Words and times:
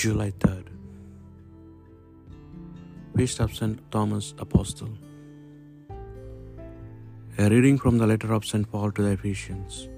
July 0.00 0.30
3rd. 0.40 0.66
Feast 3.16 3.38
of 3.40 3.52
St. 3.58 3.78
Thomas 3.90 4.34
Apostle. 4.44 4.90
A 7.38 7.48
reading 7.48 7.78
from 7.78 7.96
the 7.96 8.06
letter 8.06 8.34
of 8.34 8.44
St. 8.44 8.70
Paul 8.70 8.90
to 8.92 9.04
the 9.06 9.12
Ephesians. 9.12 9.88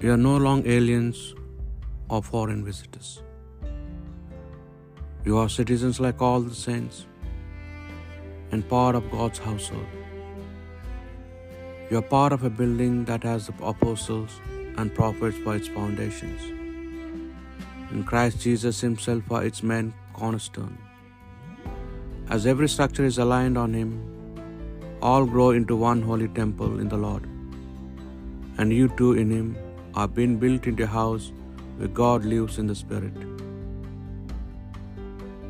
You 0.00 0.12
are 0.12 0.16
no 0.16 0.36
long 0.36 0.64
aliens 0.64 1.34
or 2.08 2.22
foreign 2.22 2.64
visitors. 2.64 3.20
You 5.24 5.38
are 5.38 5.48
citizens 5.48 5.98
like 5.98 6.22
all 6.22 6.40
the 6.40 6.54
saints 6.54 7.06
and 8.52 8.68
part 8.68 8.94
of 8.94 9.10
God's 9.10 9.40
household. 9.40 9.88
You 11.90 11.98
are 11.98 12.08
part 12.12 12.32
of 12.32 12.44
a 12.44 12.52
building 12.60 13.04
that 13.06 13.24
has 13.24 13.48
the 13.48 13.56
apostles 13.72 14.38
and 14.76 14.94
prophets 14.94 15.38
for 15.38 15.56
its 15.56 15.66
foundations, 15.66 16.46
and 17.90 18.06
Christ 18.10 18.40
Jesus 18.46 18.80
Himself 18.86 19.22
for 19.30 19.40
its 19.48 19.62
main 19.70 19.92
cornerstone. 20.18 20.76
As 22.34 22.46
every 22.52 22.68
structure 22.74 23.04
is 23.04 23.18
aligned 23.24 23.58
on 23.64 23.72
Him, 23.80 23.90
all 25.08 25.24
grow 25.34 25.50
into 25.58 25.76
one 25.76 26.02
holy 26.10 26.28
temple 26.40 26.80
in 26.82 26.88
the 26.94 27.02
Lord. 27.06 27.24
And 28.58 28.72
you 28.78 28.88
too 29.00 29.12
in 29.22 29.30
Him 29.30 29.48
are 29.94 30.08
being 30.08 30.36
built 30.44 30.66
into 30.66 30.84
a 30.84 30.94
house 30.98 31.26
where 31.76 31.88
God 32.02 32.24
lives 32.24 32.58
in 32.58 32.66
the 32.66 32.78
Spirit. 32.84 33.16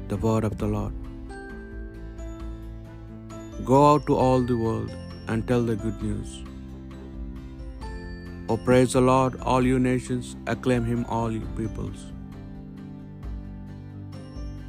The 0.09 0.19
Word 0.27 0.45
of 0.45 0.57
the 0.63 0.71
Lord. 0.77 0.95
Go 3.71 3.79
out 3.93 4.05
to 4.09 4.17
all 4.25 4.43
the 4.51 4.59
world 4.67 4.91
and 5.29 5.49
tell 5.49 5.63
the 5.71 5.77
good 5.85 6.01
news. 6.09 6.35
Oh, 8.49 8.57
praise 8.57 8.93
the 8.93 9.01
Lord, 9.01 9.41
all 9.41 9.65
you 9.71 9.79
nations, 9.81 10.37
acclaim 10.47 10.85
him, 10.85 11.05
all 11.09 11.33
you 11.33 11.41
peoples. 11.57 12.05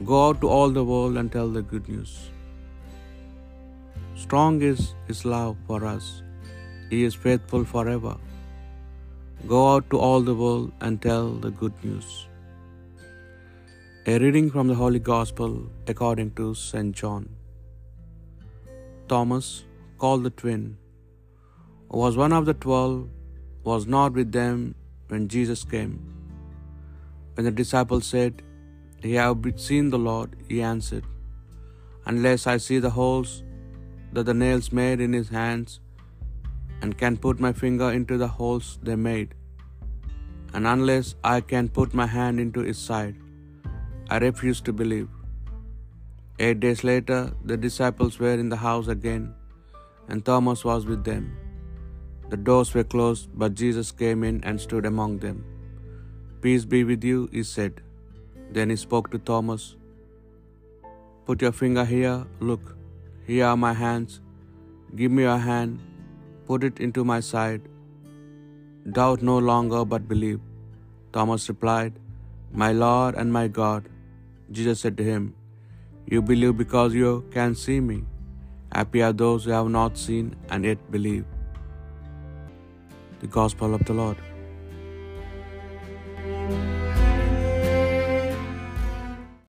Go 0.05 0.17
out 0.27 0.41
to 0.41 0.47
all 0.47 0.69
the 0.69 0.83
world 0.85 1.17
and 1.17 1.31
tell 1.31 1.49
the 1.49 1.61
good 1.61 1.87
news. 1.89 2.29
Strong 4.23 4.61
is 4.61 4.93
his 5.07 5.25
love 5.25 5.55
for 5.65 5.85
us, 5.85 6.21
he 6.91 7.03
is 7.03 7.15
faithful 7.15 7.63
forever. 7.65 8.15
Go 9.53 9.61
out 9.71 9.89
to 9.89 9.97
all 9.97 10.21
the 10.21 10.35
world 10.35 10.71
and 10.81 11.01
tell 11.01 11.31
the 11.45 11.49
good 11.49 11.73
news. 11.83 12.27
A 14.05 14.19
reading 14.19 14.49
from 14.51 14.67
the 14.67 14.75
Holy 14.75 14.99
Gospel 14.99 15.51
according 15.87 16.31
to 16.39 16.53
St. 16.53 16.95
John. 16.95 17.27
Thomas, 19.07 19.63
called 19.97 20.23
the 20.23 20.35
twin, 20.41 20.77
was 21.89 22.17
one 22.17 22.33
of 22.33 22.45
the 22.45 22.53
twelve, 22.53 23.09
was 23.63 23.87
not 23.87 24.13
with 24.13 24.31
them 24.31 24.75
when 25.07 25.27
Jesus 25.27 25.63
came. 25.63 25.95
When 27.33 27.45
the 27.45 27.51
disciples 27.51 28.05
said, 28.05 28.43
Ye 29.03 29.13
have 29.13 29.43
seen 29.57 29.89
the 29.89 29.99
Lord, 29.99 30.35
he 30.49 30.61
answered, 30.61 31.05
Unless 32.11 32.47
I 32.47 32.57
see 32.57 32.79
the 32.85 32.95
holes 32.99 33.43
that 34.13 34.25
the 34.29 34.33
nails 34.33 34.71
made 34.71 34.99
in 35.05 35.13
his 35.13 35.29
hands, 35.29 35.79
and 36.81 36.97
can 37.01 37.17
put 37.25 37.39
my 37.45 37.51
finger 37.61 37.89
into 37.97 38.17
the 38.17 38.31
holes 38.39 38.67
they 38.87 38.95
made, 38.95 39.29
and 40.53 40.65
unless 40.73 41.15
I 41.35 41.41
can 41.51 41.67
put 41.77 41.93
my 42.01 42.07
hand 42.17 42.39
into 42.45 42.61
his 42.69 42.79
side, 42.89 43.15
I 44.09 44.17
refuse 44.27 44.61
to 44.67 44.73
believe. 44.81 45.09
Eight 46.39 46.59
days 46.65 46.83
later, 46.91 47.19
the 47.49 47.57
disciples 47.65 48.19
were 48.19 48.37
in 48.43 48.49
the 48.53 48.63
house 48.67 48.87
again, 48.97 49.25
and 50.09 50.25
Thomas 50.29 50.63
was 50.69 50.85
with 50.91 51.03
them. 51.11 51.25
The 52.29 52.37
doors 52.49 52.73
were 52.75 52.89
closed, 52.95 53.29
but 53.41 53.59
Jesus 53.63 53.91
came 53.91 54.23
in 54.29 54.37
and 54.43 54.65
stood 54.67 54.85
among 54.85 55.13
them. 55.25 55.37
Peace 56.41 56.65
be 56.73 56.83
with 56.83 57.03
you, 57.03 57.19
he 57.31 57.43
said. 57.43 57.81
Then 58.55 58.69
he 58.69 58.77
spoke 58.85 59.11
to 59.11 59.19
Thomas 59.31 59.65
Put 61.27 61.41
your 61.43 61.55
finger 61.59 61.83
here, 61.83 62.25
look, 62.49 62.67
here 63.29 63.45
are 63.47 63.57
my 63.63 63.71
hands. 63.79 64.21
Give 64.99 65.11
me 65.15 65.23
your 65.23 65.39
hand, 65.45 65.79
put 66.49 66.63
it 66.67 66.77
into 66.85 67.03
my 67.09 67.17
side. 67.29 67.63
Doubt 68.97 69.25
no 69.29 69.37
longer, 69.49 69.81
but 69.93 70.07
believe. 70.11 70.39
Thomas 71.17 71.49
replied, 71.49 71.99
My 72.61 72.71
Lord 72.83 73.15
and 73.15 73.33
my 73.39 73.47
God. 73.59 73.89
Jesus 74.59 74.79
said 74.85 74.95
to 75.01 75.07
him, 75.09 75.25
You 76.13 76.21
believe 76.31 76.55
because 76.63 76.95
you 77.01 77.11
can 77.35 77.59
see 77.63 77.79
me. 77.89 77.97
Happy 78.77 79.01
are 79.07 79.11
those 79.25 79.43
who 79.43 79.51
have 79.57 79.69
not 79.79 79.97
seen 80.05 80.33
and 80.49 80.69
yet 80.71 80.89
believe. 80.95 81.25
The 83.19 83.27
Gospel 83.39 83.73
of 83.79 83.83
the 83.89 83.97
Lord. 84.01 84.17